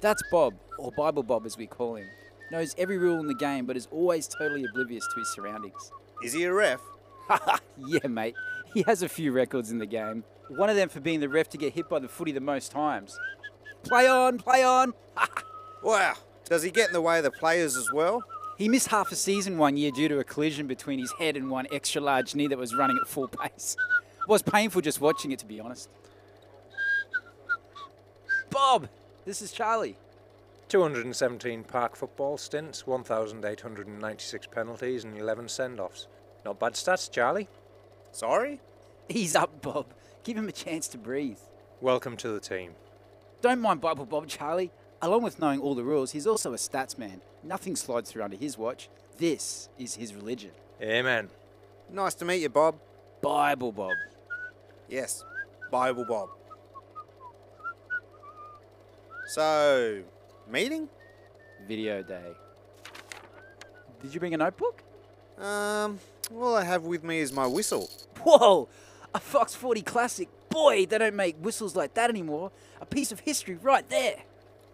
That's 0.00 0.22
Bob, 0.30 0.54
or 0.78 0.92
Bible 0.92 1.22
Bob 1.22 1.44
as 1.44 1.58
we 1.58 1.66
call 1.66 1.96
him. 1.96 2.06
Knows 2.50 2.74
every 2.78 2.96
rule 2.96 3.20
in 3.20 3.26
the 3.26 3.34
game, 3.34 3.66
but 3.66 3.76
is 3.76 3.88
always 3.90 4.26
totally 4.26 4.64
oblivious 4.64 5.06
to 5.12 5.20
his 5.20 5.28
surroundings. 5.34 5.92
Is 6.24 6.32
he 6.32 6.44
a 6.44 6.52
ref? 6.52 6.80
yeah, 7.86 8.06
mate. 8.08 8.34
He 8.74 8.82
has 8.82 9.02
a 9.02 9.08
few 9.08 9.32
records 9.32 9.70
in 9.70 9.78
the 9.78 9.86
game. 9.86 10.24
One 10.48 10.70
of 10.70 10.76
them 10.76 10.88
for 10.88 11.00
being 11.00 11.20
the 11.20 11.28
ref 11.28 11.48
to 11.50 11.58
get 11.58 11.74
hit 11.74 11.88
by 11.88 11.98
the 11.98 12.08
footy 12.08 12.32
the 12.32 12.40
most 12.40 12.70
times. 12.70 13.18
Play 13.82 14.08
on, 14.08 14.38
play 14.38 14.64
on. 14.64 14.94
Wow. 15.80 16.14
Does 16.44 16.64
he 16.64 16.72
get 16.72 16.88
in 16.88 16.92
the 16.92 17.00
way 17.00 17.18
of 17.18 17.24
the 17.24 17.30
players 17.30 17.76
as 17.76 17.92
well? 17.92 18.24
He 18.56 18.68
missed 18.68 18.88
half 18.88 19.12
a 19.12 19.16
season 19.16 19.58
one 19.58 19.76
year 19.76 19.92
due 19.92 20.08
to 20.08 20.18
a 20.18 20.24
collision 20.24 20.66
between 20.66 20.98
his 20.98 21.12
head 21.20 21.36
and 21.36 21.48
one 21.48 21.68
extra 21.70 22.00
large 22.00 22.34
knee 22.34 22.48
that 22.48 22.58
was 22.58 22.74
running 22.74 22.98
at 23.00 23.06
full 23.06 23.28
pace. 23.28 23.76
It 24.20 24.28
was 24.28 24.42
painful 24.42 24.80
just 24.80 25.00
watching 25.00 25.30
it, 25.30 25.38
to 25.38 25.46
be 25.46 25.60
honest. 25.60 25.88
Bob, 28.50 28.88
this 29.24 29.40
is 29.40 29.52
Charlie. 29.52 29.96
217 30.68 31.64
park 31.64 31.94
football 31.94 32.36
stints, 32.36 32.86
1,896 32.86 34.46
penalties, 34.48 35.04
and 35.04 35.16
11 35.16 35.48
send 35.48 35.78
offs. 35.78 36.08
Not 36.44 36.58
bad 36.58 36.74
stats, 36.74 37.10
Charlie. 37.10 37.48
Sorry? 38.12 38.60
Ease 39.08 39.36
up, 39.36 39.60
Bob. 39.62 39.86
Give 40.24 40.36
him 40.36 40.48
a 40.48 40.52
chance 40.52 40.88
to 40.88 40.98
breathe. 40.98 41.38
Welcome 41.80 42.16
to 42.18 42.28
the 42.28 42.40
team. 42.40 42.74
Don't 43.40 43.60
mind 43.60 43.80
Bible 43.80 44.06
Bob, 44.06 44.26
Charlie. 44.26 44.70
Along 45.00 45.22
with 45.22 45.38
knowing 45.38 45.60
all 45.60 45.74
the 45.74 45.84
rules, 45.84 46.12
he's 46.12 46.26
also 46.26 46.52
a 46.52 46.56
stats 46.56 46.98
man. 46.98 47.20
Nothing 47.44 47.76
slides 47.76 48.10
through 48.10 48.24
under 48.24 48.36
his 48.36 48.58
watch. 48.58 48.88
This 49.16 49.68
is 49.78 49.94
his 49.94 50.14
religion. 50.14 50.50
Amen. 50.82 51.28
Nice 51.90 52.14
to 52.16 52.24
meet 52.24 52.42
you, 52.42 52.48
Bob. 52.48 52.76
Bible 53.20 53.72
Bob. 53.72 53.94
Yes, 54.88 55.24
Bible 55.70 56.04
Bob. 56.04 56.30
So, 59.28 60.02
meeting? 60.50 60.88
Video 61.66 62.02
day. 62.02 62.32
Did 64.02 64.14
you 64.14 64.20
bring 64.20 64.34
a 64.34 64.38
notebook? 64.38 64.82
Um, 65.38 65.98
all 66.34 66.56
I 66.56 66.64
have 66.64 66.84
with 66.84 67.04
me 67.04 67.18
is 67.18 67.32
my 67.32 67.46
whistle. 67.46 67.90
Whoa! 68.22 68.68
A 69.14 69.20
Fox 69.20 69.54
40 69.54 69.82
classic. 69.82 70.28
Boy, 70.48 70.86
they 70.86 70.98
don't 70.98 71.14
make 71.16 71.36
whistles 71.36 71.76
like 71.76 71.94
that 71.94 72.10
anymore. 72.10 72.50
A 72.80 72.86
piece 72.86 73.12
of 73.12 73.20
history 73.20 73.56
right 73.56 73.88
there. 73.88 74.16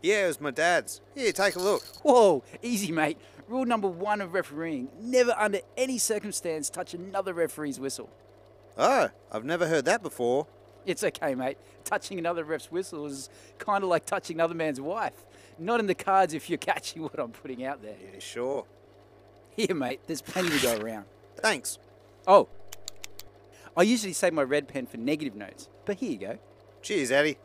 Yeah, 0.03 0.25
it 0.25 0.27
was 0.29 0.41
my 0.41 0.51
dad's. 0.51 1.01
Here, 1.15 1.33
take 1.33 1.57
a 1.57 1.61
look. 1.61 1.83
Whoa, 2.03 2.43
easy, 2.63 2.93
mate. 2.93 3.19
Rule 3.49 3.65
number 3.65 3.89
one 3.89 4.21
of 4.21 4.35
refereeing 4.35 4.89
never 5.01 5.35
under 5.39 5.61
any 5.77 5.99
circumstance 5.99 6.71
touch 6.71 6.95
another 6.95 7.33
referee's 7.35 7.79
whistle. 7.79 8.11
Oh, 8.77 9.11
I've 9.31 9.45
never 9.45 9.67
heard 9.67 9.85
that 9.85 10.03
before. 10.03 10.47
It's 10.87 11.05
okay, 11.05 11.35
mate. 11.35 11.57
Touching 11.85 12.19
another 12.19 12.45
ref's 12.45 12.71
whistle 12.71 13.07
is 13.07 13.31
kind 13.59 13.83
of 13.83 13.91
like 13.91 14.05
touching 14.05 14.37
another 14.37 14.55
man's 14.55 14.81
wife. 14.81 15.25
Not 15.59 15.81
in 15.81 15.87
the 15.87 15.95
cards 15.95 16.35
if 16.35 16.51
you're 16.51 16.59
catching 16.73 17.03
what 17.03 17.19
I'm 17.19 17.31
putting 17.31 17.65
out 17.65 17.83
there. 17.83 17.97
Yeah, 18.13 18.19
sure. 18.19 18.67
Here, 19.57 19.75
mate, 19.75 20.01
there's 20.07 20.23
plenty 20.23 20.51
to 20.51 20.63
go 20.63 20.79
around. 20.79 21.05
Thanks. 21.37 21.79
Oh, 22.27 22.49
I 23.77 23.83
usually 23.83 24.13
save 24.13 24.33
my 24.33 24.43
red 24.43 24.69
pen 24.69 24.87
for 24.87 24.97
negative 24.97 25.35
notes, 25.35 25.69
but 25.85 25.97
here 25.97 26.13
you 26.13 26.19
go. 26.19 26.39
Cheers, 26.83 27.11
Eddie. 27.11 27.39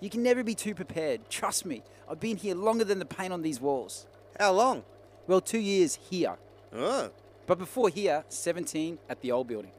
You 0.00 0.10
can 0.10 0.22
never 0.22 0.42
be 0.42 0.54
too 0.54 0.74
prepared. 0.74 1.30
Trust 1.30 1.64
me, 1.64 1.82
I've 2.10 2.20
been 2.20 2.36
here 2.36 2.54
longer 2.54 2.84
than 2.84 2.98
the 2.98 3.04
paint 3.04 3.32
on 3.32 3.42
these 3.42 3.60
walls. 3.60 4.06
How 4.38 4.52
long? 4.52 4.84
Well, 5.26 5.40
two 5.40 5.60
years 5.60 5.98
here. 6.10 6.36
Oh. 6.74 7.10
But 7.46 7.58
before 7.58 7.88
here, 7.88 8.24
17 8.28 8.98
at 9.08 9.20
the 9.20 9.32
old 9.32 9.48
building. 9.48 9.72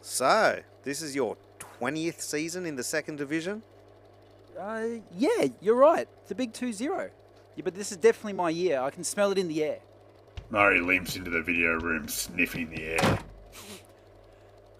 So, 0.00 0.60
this 0.82 1.02
is 1.02 1.14
your 1.14 1.36
20th 1.80 2.20
season 2.20 2.66
in 2.66 2.76
the 2.76 2.82
second 2.82 3.16
division? 3.16 3.62
Uh, 4.58 4.84
yeah, 5.16 5.46
you're 5.60 5.76
right. 5.76 6.08
It's 6.22 6.30
a 6.30 6.34
big 6.34 6.52
2 6.52 6.72
0. 6.72 7.10
Yeah, 7.56 7.62
but 7.64 7.74
this 7.74 7.92
is 7.92 7.98
definitely 7.98 8.32
my 8.34 8.50
year. 8.50 8.80
I 8.80 8.90
can 8.90 9.04
smell 9.04 9.30
it 9.30 9.38
in 9.38 9.48
the 9.48 9.62
air. 9.62 9.78
Murray 10.52 10.82
limps 10.82 11.16
into 11.16 11.30
the 11.30 11.40
video 11.40 11.80
room, 11.80 12.06
sniffing 12.08 12.68
the 12.68 12.82
air. 12.82 13.18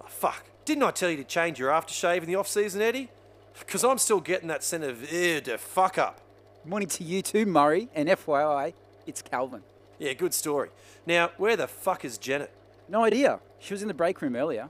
Oh, 0.02 0.06
fuck. 0.06 0.44
Didn't 0.66 0.82
I 0.82 0.90
tell 0.90 1.08
you 1.08 1.16
to 1.16 1.24
change 1.24 1.58
your 1.58 1.70
aftershave 1.70 2.18
in 2.18 2.26
the 2.26 2.34
off 2.34 2.46
season, 2.46 2.82
Eddie? 2.82 3.08
Because 3.58 3.82
I'm 3.82 3.96
still 3.96 4.20
getting 4.20 4.48
that 4.48 4.62
scent 4.62 4.84
of 4.84 5.10
ew 5.10 5.40
to 5.40 5.56
fuck 5.56 5.96
up. 5.96 6.20
Morning 6.66 6.88
to 6.90 7.04
you 7.04 7.22
too, 7.22 7.46
Murray. 7.46 7.88
And 7.94 8.06
FYI, 8.06 8.74
it's 9.06 9.22
Calvin. 9.22 9.62
Yeah, 9.98 10.12
good 10.12 10.34
story. 10.34 10.68
Now, 11.06 11.30
where 11.38 11.56
the 11.56 11.66
fuck 11.66 12.04
is 12.04 12.18
Janet? 12.18 12.52
No 12.86 13.02
idea. 13.02 13.40
She 13.58 13.72
was 13.72 13.80
in 13.80 13.88
the 13.88 13.94
break 13.94 14.20
room 14.20 14.36
earlier. 14.36 14.68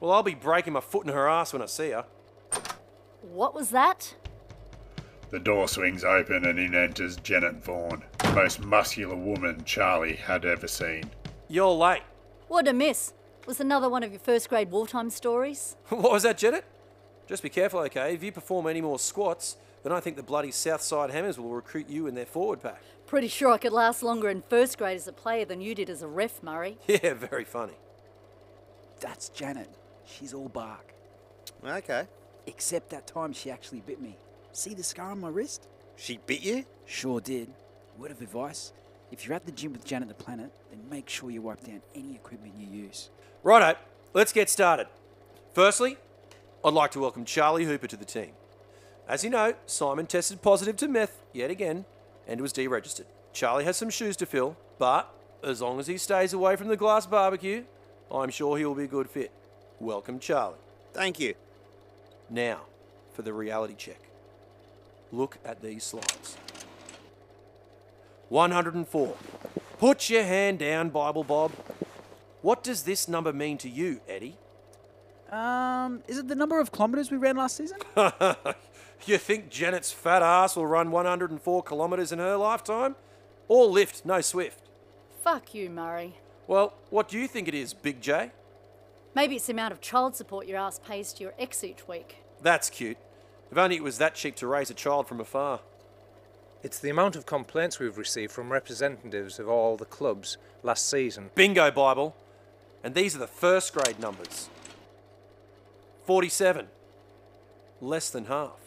Well, 0.00 0.10
I'll 0.10 0.24
be 0.24 0.34
breaking 0.34 0.72
my 0.72 0.80
foot 0.80 1.06
in 1.06 1.12
her 1.12 1.28
ass 1.28 1.52
when 1.52 1.62
I 1.62 1.66
see 1.66 1.90
her. 1.90 2.06
What 3.22 3.54
was 3.54 3.70
that? 3.70 4.16
The 5.30 5.38
door 5.38 5.68
swings 5.68 6.02
open 6.02 6.44
and 6.44 6.58
in 6.58 6.74
enters 6.74 7.18
Janet 7.18 7.64
Vaughan, 7.64 8.02
the 8.09 8.09
most 8.34 8.60
muscular 8.60 9.16
woman 9.16 9.62
Charlie 9.64 10.14
had 10.14 10.44
ever 10.44 10.68
seen. 10.68 11.10
You're 11.48 11.72
late. 11.72 12.02
What 12.48 12.68
a 12.68 12.72
miss. 12.72 13.12
Was 13.46 13.60
another 13.60 13.88
one 13.88 14.02
of 14.02 14.12
your 14.12 14.20
first 14.20 14.48
grade 14.48 14.70
wartime 14.70 15.10
stories? 15.10 15.76
what 15.88 16.12
was 16.12 16.22
that, 16.22 16.38
Janet? 16.38 16.64
Just 17.26 17.42
be 17.42 17.48
careful, 17.48 17.80
okay? 17.80 18.14
If 18.14 18.22
you 18.22 18.32
perform 18.32 18.66
any 18.66 18.80
more 18.80 18.98
squats, 18.98 19.56
then 19.82 19.92
I 19.92 20.00
think 20.00 20.16
the 20.16 20.22
bloody 20.22 20.50
Southside 20.50 21.10
Hammers 21.10 21.38
will 21.38 21.50
recruit 21.50 21.88
you 21.88 22.06
in 22.06 22.14
their 22.14 22.26
forward 22.26 22.62
pack. 22.62 22.82
Pretty 23.06 23.28
sure 23.28 23.50
I 23.50 23.58
could 23.58 23.72
last 23.72 24.02
longer 24.02 24.28
in 24.28 24.42
first 24.42 24.78
grade 24.78 24.96
as 24.96 25.08
a 25.08 25.12
player 25.12 25.44
than 25.44 25.60
you 25.60 25.74
did 25.74 25.90
as 25.90 26.02
a 26.02 26.08
ref, 26.08 26.42
Murray. 26.42 26.78
Yeah, 26.86 27.14
very 27.14 27.44
funny. 27.44 27.78
That's 29.00 29.28
Janet. 29.30 29.70
She's 30.04 30.34
all 30.34 30.48
bark. 30.48 30.94
Okay. 31.64 32.06
Except 32.46 32.90
that 32.90 33.06
time 33.06 33.32
she 33.32 33.50
actually 33.50 33.80
bit 33.80 34.00
me. 34.00 34.18
See 34.52 34.74
the 34.74 34.82
scar 34.82 35.10
on 35.10 35.20
my 35.20 35.28
wrist? 35.28 35.68
She 35.96 36.18
bit 36.26 36.42
you? 36.42 36.64
Sure 36.84 37.20
did. 37.20 37.50
Word 38.00 38.12
of 38.12 38.22
advice 38.22 38.72
if 39.12 39.26
you're 39.26 39.34
at 39.34 39.44
the 39.44 39.52
gym 39.52 39.72
with 39.72 39.84
Janet 39.84 40.08
the 40.08 40.14
Planet, 40.14 40.50
then 40.70 40.80
make 40.88 41.06
sure 41.06 41.30
you 41.30 41.42
wipe 41.42 41.62
down 41.62 41.82
any 41.94 42.14
equipment 42.14 42.54
you 42.56 42.66
use. 42.66 43.10
Righto, 43.42 43.78
let's 44.14 44.32
get 44.32 44.48
started. 44.48 44.86
Firstly, 45.52 45.98
I'd 46.64 46.72
like 46.72 46.92
to 46.92 46.98
welcome 46.98 47.26
Charlie 47.26 47.66
Hooper 47.66 47.86
to 47.88 47.98
the 47.98 48.06
team. 48.06 48.30
As 49.06 49.22
you 49.22 49.28
know, 49.28 49.52
Simon 49.66 50.06
tested 50.06 50.40
positive 50.40 50.78
to 50.78 50.88
meth 50.88 51.20
yet 51.34 51.50
again 51.50 51.84
and 52.26 52.40
was 52.40 52.54
deregistered. 52.54 53.04
Charlie 53.34 53.64
has 53.64 53.76
some 53.76 53.90
shoes 53.90 54.16
to 54.16 54.24
fill, 54.24 54.56
but 54.78 55.12
as 55.44 55.60
long 55.60 55.78
as 55.78 55.86
he 55.86 55.98
stays 55.98 56.32
away 56.32 56.56
from 56.56 56.68
the 56.68 56.78
glass 56.78 57.04
barbecue, 57.04 57.64
I'm 58.10 58.30
sure 58.30 58.56
he 58.56 58.64
will 58.64 58.74
be 58.74 58.84
a 58.84 58.86
good 58.86 59.10
fit. 59.10 59.30
Welcome, 59.78 60.20
Charlie. 60.20 60.56
Thank 60.94 61.20
you. 61.20 61.34
Now, 62.30 62.62
for 63.12 63.20
the 63.20 63.34
reality 63.34 63.74
check. 63.76 64.00
Look 65.12 65.36
at 65.44 65.60
these 65.60 65.84
slides. 65.84 66.38
104. 68.30 69.16
Put 69.78 70.08
your 70.08 70.22
hand 70.22 70.60
down, 70.60 70.90
Bible 70.90 71.24
Bob. 71.24 71.52
What 72.42 72.62
does 72.62 72.84
this 72.84 73.08
number 73.08 73.32
mean 73.32 73.58
to 73.58 73.68
you, 73.68 74.00
Eddie? 74.08 74.36
Um, 75.30 76.02
is 76.08 76.18
it 76.18 76.28
the 76.28 76.34
number 76.34 76.58
of 76.58 76.72
kilometres 76.72 77.10
we 77.10 77.16
ran 77.16 77.36
last 77.36 77.56
season? 77.56 77.78
you 79.04 79.18
think 79.18 79.50
Janet's 79.50 79.92
fat 79.92 80.22
ass 80.22 80.56
will 80.56 80.66
run 80.66 80.90
104 80.90 81.62
kilometres 81.64 82.12
in 82.12 82.18
her 82.20 82.36
lifetime? 82.36 82.94
All 83.48 83.70
lift, 83.70 84.06
no 84.06 84.20
swift. 84.20 84.68
Fuck 85.22 85.52
you, 85.52 85.68
Murray. 85.68 86.14
Well, 86.46 86.74
what 86.88 87.08
do 87.08 87.18
you 87.18 87.26
think 87.26 87.48
it 87.48 87.54
is, 87.54 87.74
Big 87.74 88.00
J? 88.00 88.30
Maybe 89.14 89.36
it's 89.36 89.46
the 89.46 89.52
amount 89.52 89.72
of 89.72 89.80
child 89.80 90.14
support 90.14 90.46
your 90.46 90.58
ass 90.58 90.78
pays 90.78 91.12
to 91.14 91.24
your 91.24 91.34
ex 91.36 91.64
each 91.64 91.88
week. 91.88 92.18
That's 92.40 92.70
cute. 92.70 92.96
If 93.50 93.58
only 93.58 93.74
it 93.76 93.82
was 93.82 93.98
that 93.98 94.14
cheap 94.14 94.36
to 94.36 94.46
raise 94.46 94.70
a 94.70 94.74
child 94.74 95.08
from 95.08 95.20
afar. 95.20 95.60
It's 96.62 96.78
the 96.78 96.90
amount 96.90 97.16
of 97.16 97.24
complaints 97.24 97.78
we've 97.78 97.96
received 97.96 98.32
from 98.32 98.52
representatives 98.52 99.38
of 99.38 99.48
all 99.48 99.78
the 99.78 99.86
clubs 99.86 100.36
last 100.62 100.90
season. 100.90 101.30
Bingo, 101.34 101.70
Bible. 101.70 102.14
And 102.84 102.94
these 102.94 103.16
are 103.16 103.18
the 103.18 103.26
first 103.26 103.72
grade 103.72 103.98
numbers 103.98 104.48
47. 106.04 106.66
Less 107.80 108.10
than 108.10 108.26
half. 108.26 108.58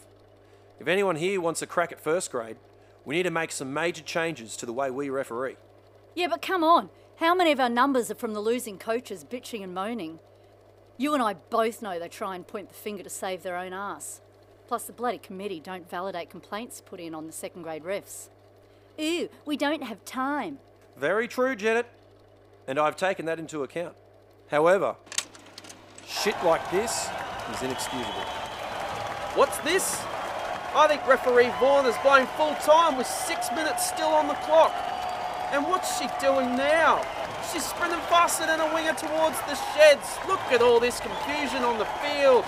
If 0.79 0.87
anyone 0.87 1.17
here 1.17 1.39
wants 1.39 1.61
a 1.61 1.67
crack 1.67 1.91
at 1.91 1.99
first 1.99 2.31
grade, 2.31 2.57
we 3.05 3.15
need 3.15 3.23
to 3.23 3.31
make 3.31 3.51
some 3.51 3.73
major 3.73 4.01
changes 4.01 4.57
to 4.57 4.65
the 4.65 4.73
way 4.73 4.89
we 4.89 5.09
referee. 5.09 5.57
Yeah, 6.15 6.27
but 6.27 6.41
come 6.41 6.63
on. 6.63 6.89
How 7.17 7.35
many 7.35 7.51
of 7.51 7.59
our 7.59 7.69
numbers 7.69 8.09
are 8.09 8.15
from 8.15 8.33
the 8.33 8.39
losing 8.39 8.79
coaches 8.79 9.23
bitching 9.23 9.63
and 9.63 9.73
moaning? 9.73 10.19
You 10.97 11.13
and 11.13 11.21
I 11.21 11.35
both 11.35 11.81
know 11.81 11.99
they 11.99 12.07
try 12.07 12.35
and 12.35 12.47
point 12.47 12.69
the 12.69 12.75
finger 12.75 13.03
to 13.03 13.09
save 13.09 13.43
their 13.43 13.55
own 13.55 13.71
ass. 13.71 14.21
Plus, 14.73 14.85
the 14.85 14.91
bloody 14.91 15.19
committee 15.19 15.59
don't 15.59 15.87
validate 15.87 16.31
complaints 16.31 16.81
put 16.83 16.99
in 16.99 17.13
on 17.13 17.27
the 17.27 17.31
second 17.31 17.61
grade 17.61 17.83
refs. 17.83 18.29
Ooh, 18.99 19.29
we 19.45 19.55
don't 19.55 19.83
have 19.83 20.03
time. 20.03 20.57
Very 20.97 21.27
true, 21.27 21.55
Janet. 21.55 21.85
And 22.67 22.79
I've 22.79 22.95
taken 22.95 23.27
that 23.27 23.37
into 23.37 23.61
account. 23.61 23.93
However, 24.49 24.95
shit 26.07 26.33
like 26.43 26.71
this 26.71 27.07
is 27.53 27.61
inexcusable. 27.61 28.25
What's 29.35 29.59
this? 29.59 30.01
I 30.73 30.87
think 30.87 31.05
referee 31.05 31.51
Vaughan 31.59 31.85
is 31.85 31.95
blowing 32.01 32.25
full 32.35 32.55
time 32.55 32.97
with 32.97 33.05
six 33.05 33.51
minutes 33.51 33.87
still 33.87 34.09
on 34.09 34.27
the 34.27 34.33
clock. 34.49 34.73
And 35.51 35.67
what's 35.67 35.99
she 35.99 36.07
doing 36.19 36.55
now? 36.55 37.05
She's 37.53 37.63
sprinting 37.63 38.01
faster 38.09 38.47
than 38.47 38.59
a 38.59 38.73
winger 38.73 38.93
towards 38.93 39.37
the 39.41 39.53
sheds. 39.75 40.17
Look 40.27 40.41
at 40.49 40.63
all 40.63 40.79
this 40.79 40.99
confusion 40.99 41.61
on 41.61 41.77
the 41.77 41.85
field. 42.01 42.43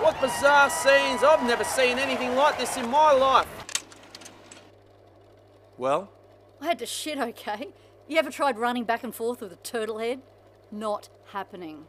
What 0.00 0.18
bizarre 0.20 0.70
scenes. 0.70 1.22
I've 1.22 1.42
never 1.44 1.62
seen 1.62 1.98
anything 1.98 2.34
like 2.34 2.58
this 2.58 2.76
in 2.78 2.88
my 2.90 3.12
life. 3.12 3.46
Well? 5.76 6.10
I 6.60 6.66
had 6.66 6.78
to 6.78 6.86
shit, 6.86 7.18
okay? 7.18 7.68
You 8.08 8.18
ever 8.18 8.30
tried 8.30 8.58
running 8.58 8.84
back 8.84 9.04
and 9.04 9.14
forth 9.14 9.40
with 9.40 9.52
a 9.52 9.56
turtle 9.56 9.98
head? 9.98 10.20
Not 10.72 11.08
happening. 11.32 11.84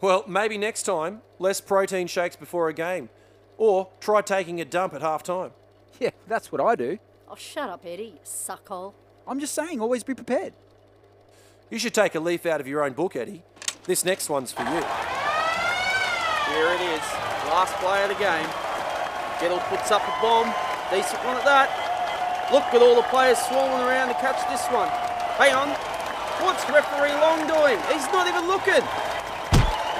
Well, 0.00 0.24
maybe 0.26 0.58
next 0.58 0.82
time, 0.82 1.22
less 1.38 1.60
protein 1.60 2.06
shakes 2.06 2.36
before 2.36 2.68
a 2.68 2.74
game. 2.74 3.08
Or 3.56 3.88
try 4.00 4.20
taking 4.20 4.60
a 4.60 4.64
dump 4.64 4.92
at 4.92 5.00
half 5.00 5.22
time. 5.22 5.52
Yeah, 6.00 6.10
that's 6.26 6.50
what 6.50 6.60
I 6.60 6.74
do. 6.74 6.98
Oh, 7.28 7.36
shut 7.36 7.70
up, 7.70 7.84
Eddie, 7.86 8.14
you 8.14 8.18
suckhole. 8.24 8.94
I'm 9.26 9.38
just 9.38 9.54
saying, 9.54 9.80
always 9.80 10.02
be 10.02 10.14
prepared. 10.14 10.52
You 11.70 11.78
should 11.78 11.94
take 11.94 12.14
a 12.14 12.20
leaf 12.20 12.46
out 12.46 12.60
of 12.60 12.66
your 12.66 12.84
own 12.84 12.92
book, 12.92 13.14
Eddie. 13.16 13.42
This 13.84 14.04
next 14.04 14.28
one's 14.28 14.52
for 14.52 14.62
you. 14.62 14.82
Here 16.52 16.68
it 16.74 16.80
is. 16.80 17.33
Last 17.54 17.78
play 17.78 18.02
of 18.02 18.10
the 18.10 18.18
game. 18.18 18.50
Gettle 19.38 19.62
puts 19.70 19.94
up 19.94 20.02
a 20.02 20.14
bomb. 20.18 20.50
Decent 20.90 21.22
one 21.22 21.38
at 21.38 21.46
that. 21.46 21.70
Look 22.50 22.66
at 22.74 22.82
all 22.82 22.98
the 22.98 23.06
players 23.14 23.38
swarming 23.46 23.78
around 23.78 24.10
to 24.10 24.18
catch 24.18 24.42
this 24.50 24.66
one. 24.74 24.90
Hang 25.38 25.54
on. 25.54 25.70
What's 26.42 26.66
referee 26.66 27.14
Long 27.22 27.46
doing? 27.46 27.78
He's 27.94 28.10
not 28.10 28.26
even 28.26 28.50
looking. 28.50 28.82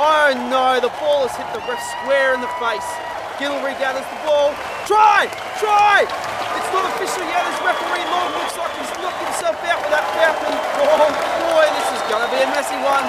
Oh 0.03 0.35
no, 0.51 0.83
the 0.83 0.91
ball 0.99 1.31
has 1.31 1.39
hit 1.39 1.47
the 1.55 1.63
ref 1.71 1.79
square 1.79 2.35
in 2.35 2.43
the 2.43 2.51
face. 2.59 2.91
Gill 3.39 3.55
regathers 3.63 4.03
the 4.03 4.21
ball. 4.27 4.51
Try! 4.91 5.31
Try! 5.63 6.11
It's 6.11 6.71
not 6.75 6.91
official 6.91 7.23
yet 7.23 7.39
as 7.39 7.59
referee 7.63 8.03
Long 8.11 8.35
looks 8.35 8.59
like 8.59 8.75
he's 8.83 8.95
knocked 8.99 9.23
himself 9.31 9.63
out 9.63 9.79
with 9.79 9.95
that 9.95 10.07
falcon. 10.11 10.59
Oh 10.83 11.07
boy, 11.07 11.71
this 11.71 11.87
is 11.95 12.03
going 12.11 12.23
to 12.27 12.31
be 12.35 12.43
a 12.43 12.51
messy 12.51 12.79
one. 12.83 13.07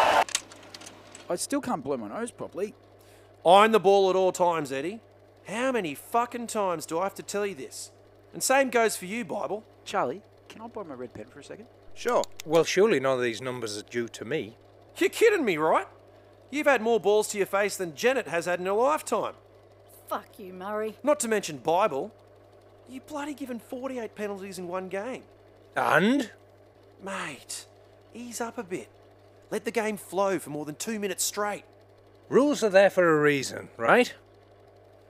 I 1.34 1.34
still 1.34 1.66
can't 1.66 1.82
blow 1.82 1.98
my 1.98 2.14
nose 2.14 2.30
properly. 2.30 2.78
Iron 3.46 3.72
the 3.72 3.80
ball 3.80 4.10
at 4.10 4.16
all 4.16 4.32
times, 4.32 4.72
Eddie. 4.72 5.02
How 5.48 5.72
many 5.72 5.94
fucking 5.94 6.48
times 6.48 6.86
do 6.86 6.98
I 7.00 7.04
have 7.04 7.14
to 7.16 7.24
tell 7.24 7.46
you 7.46 7.54
this? 7.54 7.92
And 8.34 8.42
same 8.42 8.72
goes 8.72 8.98
for 8.98 9.06
you, 9.06 9.24
Bible. 9.24 9.64
Charlie, 9.84 10.24
can 10.50 10.62
I 10.62 10.68
borrow 10.68 10.88
my 10.88 10.96
red 10.96 11.14
pen 11.14 11.26
for 11.26 11.40
a 11.40 11.44
second? 11.44 11.68
Sure. 11.94 12.24
Well, 12.46 12.64
surely 12.64 13.00
none 13.00 13.18
of 13.18 13.24
these 13.24 13.42
numbers 13.42 13.78
are 13.78 13.84
due 13.84 14.08
to 14.08 14.26
me. 14.26 14.58
You're 14.98 15.10
kidding 15.10 15.46
me, 15.46 15.58
right? 15.58 15.88
You've 16.50 16.66
had 16.66 16.82
more 16.82 17.00
balls 17.00 17.28
to 17.30 17.38
your 17.38 17.46
face 17.46 17.78
than 17.78 17.96
Janet 17.96 18.28
has 18.28 18.46
had 18.46 18.60
in 18.60 18.66
her 18.66 18.72
lifetime. 18.72 19.36
Fuck 20.08 20.40
you, 20.40 20.52
Murray. 20.52 20.96
Not 21.04 21.20
to 21.22 21.28
mention 21.28 21.58
Bible. 21.58 22.14
You 22.90 23.02
bloody 23.02 23.34
given 23.34 23.60
48 23.60 24.16
penalties 24.16 24.58
in 24.58 24.68
one 24.68 24.90
game. 24.90 25.24
And? 25.76 26.32
Mate, 27.04 27.68
ease 28.14 28.42
up 28.42 28.58
a 28.58 28.64
bit. 28.64 28.90
Let 29.52 29.66
the 29.66 29.72
game 29.72 29.98
flow 29.98 30.40
for 30.40 30.50
more 30.50 30.66
than 30.66 30.76
two 30.76 31.00
minutes 31.00 31.24
straight. 31.24 31.64
Rules 32.30 32.64
are 32.64 32.70
there 32.70 32.90
for 32.90 33.18
a 33.18 33.22
reason, 33.22 33.70
right? 33.78 34.14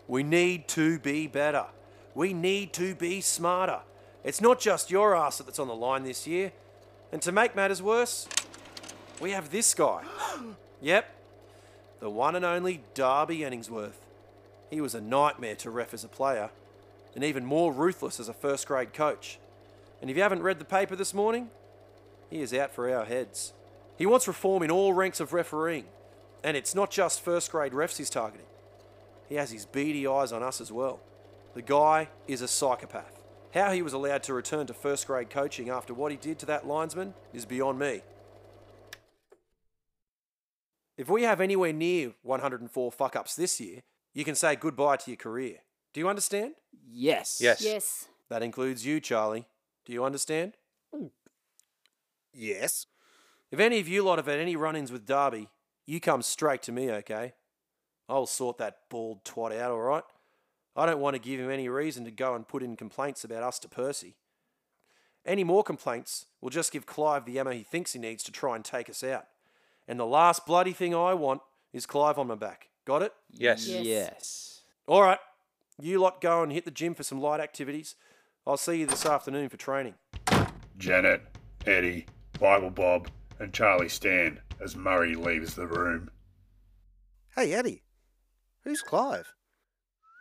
We 0.08 0.24
need 0.24 0.68
to 0.70 1.00
be 1.00 1.28
better. 1.28 1.66
We 2.14 2.34
need 2.34 2.74
to 2.74 2.96
be 2.96 3.22
smarter. 3.22 3.80
It's 4.24 4.42
not 4.42 4.60
just 4.60 4.92
your 4.92 5.16
ass 5.16 5.38
that's 5.38 5.60
on 5.60 5.68
the 5.68 5.76
line 5.76 6.04
this 6.04 6.28
year. 6.28 6.52
And 7.12 7.22
to 7.22 7.32
make 7.32 7.56
matters 7.56 7.82
worse, 7.82 8.28
we 9.22 9.32
have 9.32 9.50
this 9.50 9.74
guy. 9.74 10.04
yep, 10.82 11.14
the 12.00 12.10
one 12.10 12.36
and 12.36 12.44
only 12.44 12.82
Darby 12.94 13.40
Enningsworth. 13.40 14.00
He 14.70 14.82
was 14.82 14.96
a 14.96 15.02
nightmare 15.02 15.56
to 15.56 15.70
ref 15.70 15.94
as 15.94 16.04
a 16.04 16.10
player, 16.10 16.50
and 17.14 17.24
even 17.24 17.46
more 17.46 17.72
ruthless 17.72 18.20
as 18.20 18.28
a 18.28 18.34
first 18.34 18.68
grade 18.68 18.94
coach. 18.94 19.40
And 20.02 20.10
if 20.10 20.18
you 20.18 20.24
haven't 20.24 20.44
read 20.44 20.60
the 20.60 20.66
paper 20.66 20.96
this 20.96 21.14
morning, 21.14 21.50
he 22.30 22.42
is 22.42 22.54
out 22.54 22.72
for 22.72 22.94
our 22.94 23.06
heads. 23.06 23.54
He 23.98 24.06
wants 24.06 24.28
reform 24.28 24.64
in 24.64 24.72
all 24.72 24.92
ranks 24.92 25.20
of 25.20 25.32
refereeing, 25.32 25.86
and 26.46 26.56
it's 26.56 26.76
not 26.76 26.92
just 26.92 27.22
first 27.22 27.52
grade 27.52 27.72
refs 27.74 27.98
he's 27.98 28.10
targeting. 28.10 28.46
He 29.28 29.34
has 29.34 29.50
his 29.50 29.66
beady 29.66 30.06
eyes 30.06 30.32
on 30.32 30.44
us 30.44 30.62
as 30.62 30.72
well. 30.72 31.00
The 31.56 31.64
guy 31.64 32.10
is 32.28 32.44
a 32.44 32.48
psychopath. 32.48 33.20
How 33.56 33.72
he 33.72 33.82
was 33.82 33.94
allowed 33.94 34.22
to 34.24 34.34
return 34.36 34.68
to 34.68 34.74
first 34.74 35.08
grade 35.08 35.32
coaching 35.32 35.70
after 35.70 35.92
what 35.92 36.12
he 36.12 36.18
did 36.18 36.38
to 36.40 36.46
that 36.46 36.68
linesman 36.68 37.16
is 37.34 37.46
beyond 37.46 37.80
me. 37.80 38.02
If 41.00 41.10
we 41.10 41.24
have 41.24 41.42
anywhere 41.42 41.74
near 41.74 42.14
104 42.22 42.92
fuck 42.92 43.16
ups 43.16 43.36
this 43.36 43.60
year, 43.60 43.82
you 44.14 44.24
can 44.24 44.36
say 44.36 44.56
goodbye 44.56 44.98
to 44.98 45.12
your 45.12 45.18
career. 45.18 45.58
Do 45.94 46.00
you 46.00 46.08
understand? 46.08 46.54
Yes. 46.88 47.40
Yes. 47.42 47.64
Yes. 47.64 48.08
That 48.30 48.44
includes 48.44 48.86
you, 48.86 49.00
Charlie. 49.00 49.48
Do 49.84 49.94
you 49.94 50.04
understand? 50.06 50.54
Yes. 52.32 52.86
If 53.50 53.60
any 53.60 53.80
of 53.80 53.88
you 53.88 54.04
lot 54.04 54.20
have 54.20 54.28
had 54.28 54.40
any 54.40 54.56
run 54.56 54.76
ins 54.76 54.92
with 54.92 55.08
Darby, 55.08 55.50
you 55.86 56.00
come 56.00 56.22
straight 56.22 56.62
to 56.64 56.72
me, 56.72 56.92
okay? 56.92 57.34
I'll 58.08 58.26
sort 58.26 58.58
that 58.58 58.80
bald 58.90 59.24
twat 59.24 59.58
out, 59.58 59.72
alright? 59.72 60.04
I 60.76 60.86
don't 60.86 61.00
want 61.00 61.16
to 61.16 61.22
give 61.22 61.40
him 61.40 61.50
any 61.50 61.70
reason 61.70 62.04
to 62.06 62.12
go 62.12 62.36
and 62.36 62.48
put 62.48 62.64
in 62.64 62.76
complaints 62.76 63.24
about 63.24 63.44
us 63.44 63.60
to 63.60 63.70
Percy. 63.70 64.16
Any 65.26 65.44
more 65.44 65.64
complaints 65.64 66.26
will 66.42 66.50
just 66.50 66.72
give 66.72 66.86
Clive 66.86 67.26
the 67.26 67.40
ammo 67.40 67.52
he 67.52 67.64
thinks 67.64 67.94
he 67.94 68.00
needs 68.00 68.24
to 68.24 68.32
try 68.32 68.56
and 68.56 68.64
take 68.64 68.90
us 68.90 69.04
out. 69.04 69.26
And 69.88 70.00
the 70.00 70.06
last 70.06 70.46
bloody 70.46 70.74
thing 70.74 70.94
I 70.94 71.14
want 71.14 71.42
is 71.74 71.86
Clive 71.86 72.20
on 72.20 72.28
my 72.28 72.36
back. 72.36 72.68
Got 72.86 73.02
it? 73.02 73.14
Yes. 73.32 73.68
Yes. 73.68 73.86
Yes. 73.86 74.62
All 74.88 75.02
right. 75.02 75.20
You 75.82 76.00
lot 76.00 76.22
go 76.22 76.44
and 76.44 76.52
hit 76.52 76.66
the 76.66 76.72
gym 76.72 76.94
for 76.94 77.04
some 77.04 77.20
light 77.20 77.40
activities. 77.40 77.96
I'll 78.46 78.58
see 78.58 78.80
you 78.80 78.86
this 78.86 79.06
afternoon 79.06 79.50
for 79.50 79.58
training. 79.58 79.96
Janet, 80.78 81.22
Eddie, 81.66 82.06
Bible 82.40 82.70
Bob, 82.70 83.10
and 83.40 83.52
Charlie 83.52 83.90
stand 83.90 84.40
as 84.62 84.76
Murray 84.76 85.16
leaves 85.16 85.56
the 85.56 85.68
room. 85.68 86.10
Hey, 87.36 87.54
Eddie. 87.54 87.84
Who's 88.64 88.82
Clive? 88.82 89.34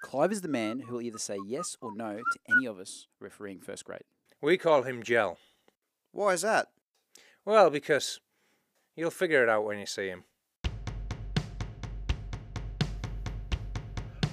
Clive 0.02 0.32
is 0.32 0.42
the 0.42 0.48
man 0.48 0.80
who 0.80 0.94
will 0.94 1.02
either 1.02 1.18
say 1.18 1.38
yes 1.46 1.76
or 1.80 1.94
no 1.94 2.16
to 2.16 2.38
any 2.48 2.66
of 2.66 2.78
us 2.78 3.06
refereeing 3.20 3.60
first 3.60 3.84
grade. 3.84 4.02
We 4.42 4.58
call 4.58 4.82
him 4.82 5.02
Gel. 5.02 5.38
Why 6.12 6.34
is 6.34 6.42
that? 6.42 6.68
Well, 7.44 7.70
because 7.70 8.20
you'll 8.96 9.10
figure 9.10 9.42
it 9.42 9.48
out 9.48 9.64
when 9.64 9.78
you 9.78 9.86
see 9.86 10.08
him. 10.08 10.24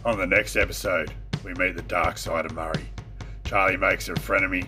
On 0.04 0.18
the 0.18 0.28
next 0.28 0.56
episode, 0.56 1.14
we 1.46 1.54
meet 1.54 1.76
the 1.76 1.84
dark 1.84 2.18
side 2.18 2.46
of 2.46 2.54
Murray. 2.54 2.90
Charlie 3.46 3.78
makes 3.78 4.10
a 4.10 4.14
frenemy, 4.14 4.68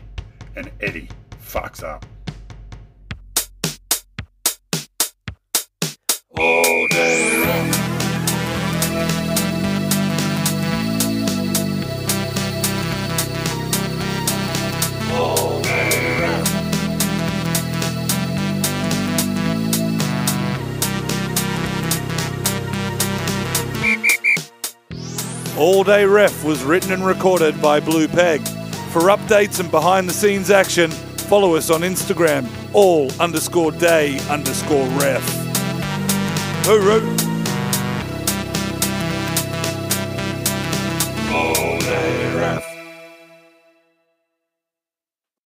and 0.56 0.72
Eddie 0.80 1.10
fucks 1.42 1.84
up. 1.84 2.06
All 6.36 6.88
day 6.88 7.44
All 15.12 15.62
day 15.62 16.50
All 25.56 25.84
Day 25.84 26.06
Ref 26.06 26.44
was 26.44 26.64
written 26.64 26.94
and 26.94 27.06
recorded 27.06 27.62
by 27.62 27.80
Blue 27.80 28.08
Peg. 28.08 28.42
For 28.92 29.04
updates 29.04 29.60
and 29.60 29.70
behind 29.70 30.10
the 30.10 30.14
scenes 30.14 30.50
action, 30.50 30.90
follow 30.90 31.56
us 31.56 31.70
on 31.70 31.82
Instagram, 31.82 32.48
all 32.74 33.12
underscore 33.22 33.72
day 33.72 34.20
underscore 34.30 34.88
ref. 35.00 35.43
Hooroo! 36.66 37.13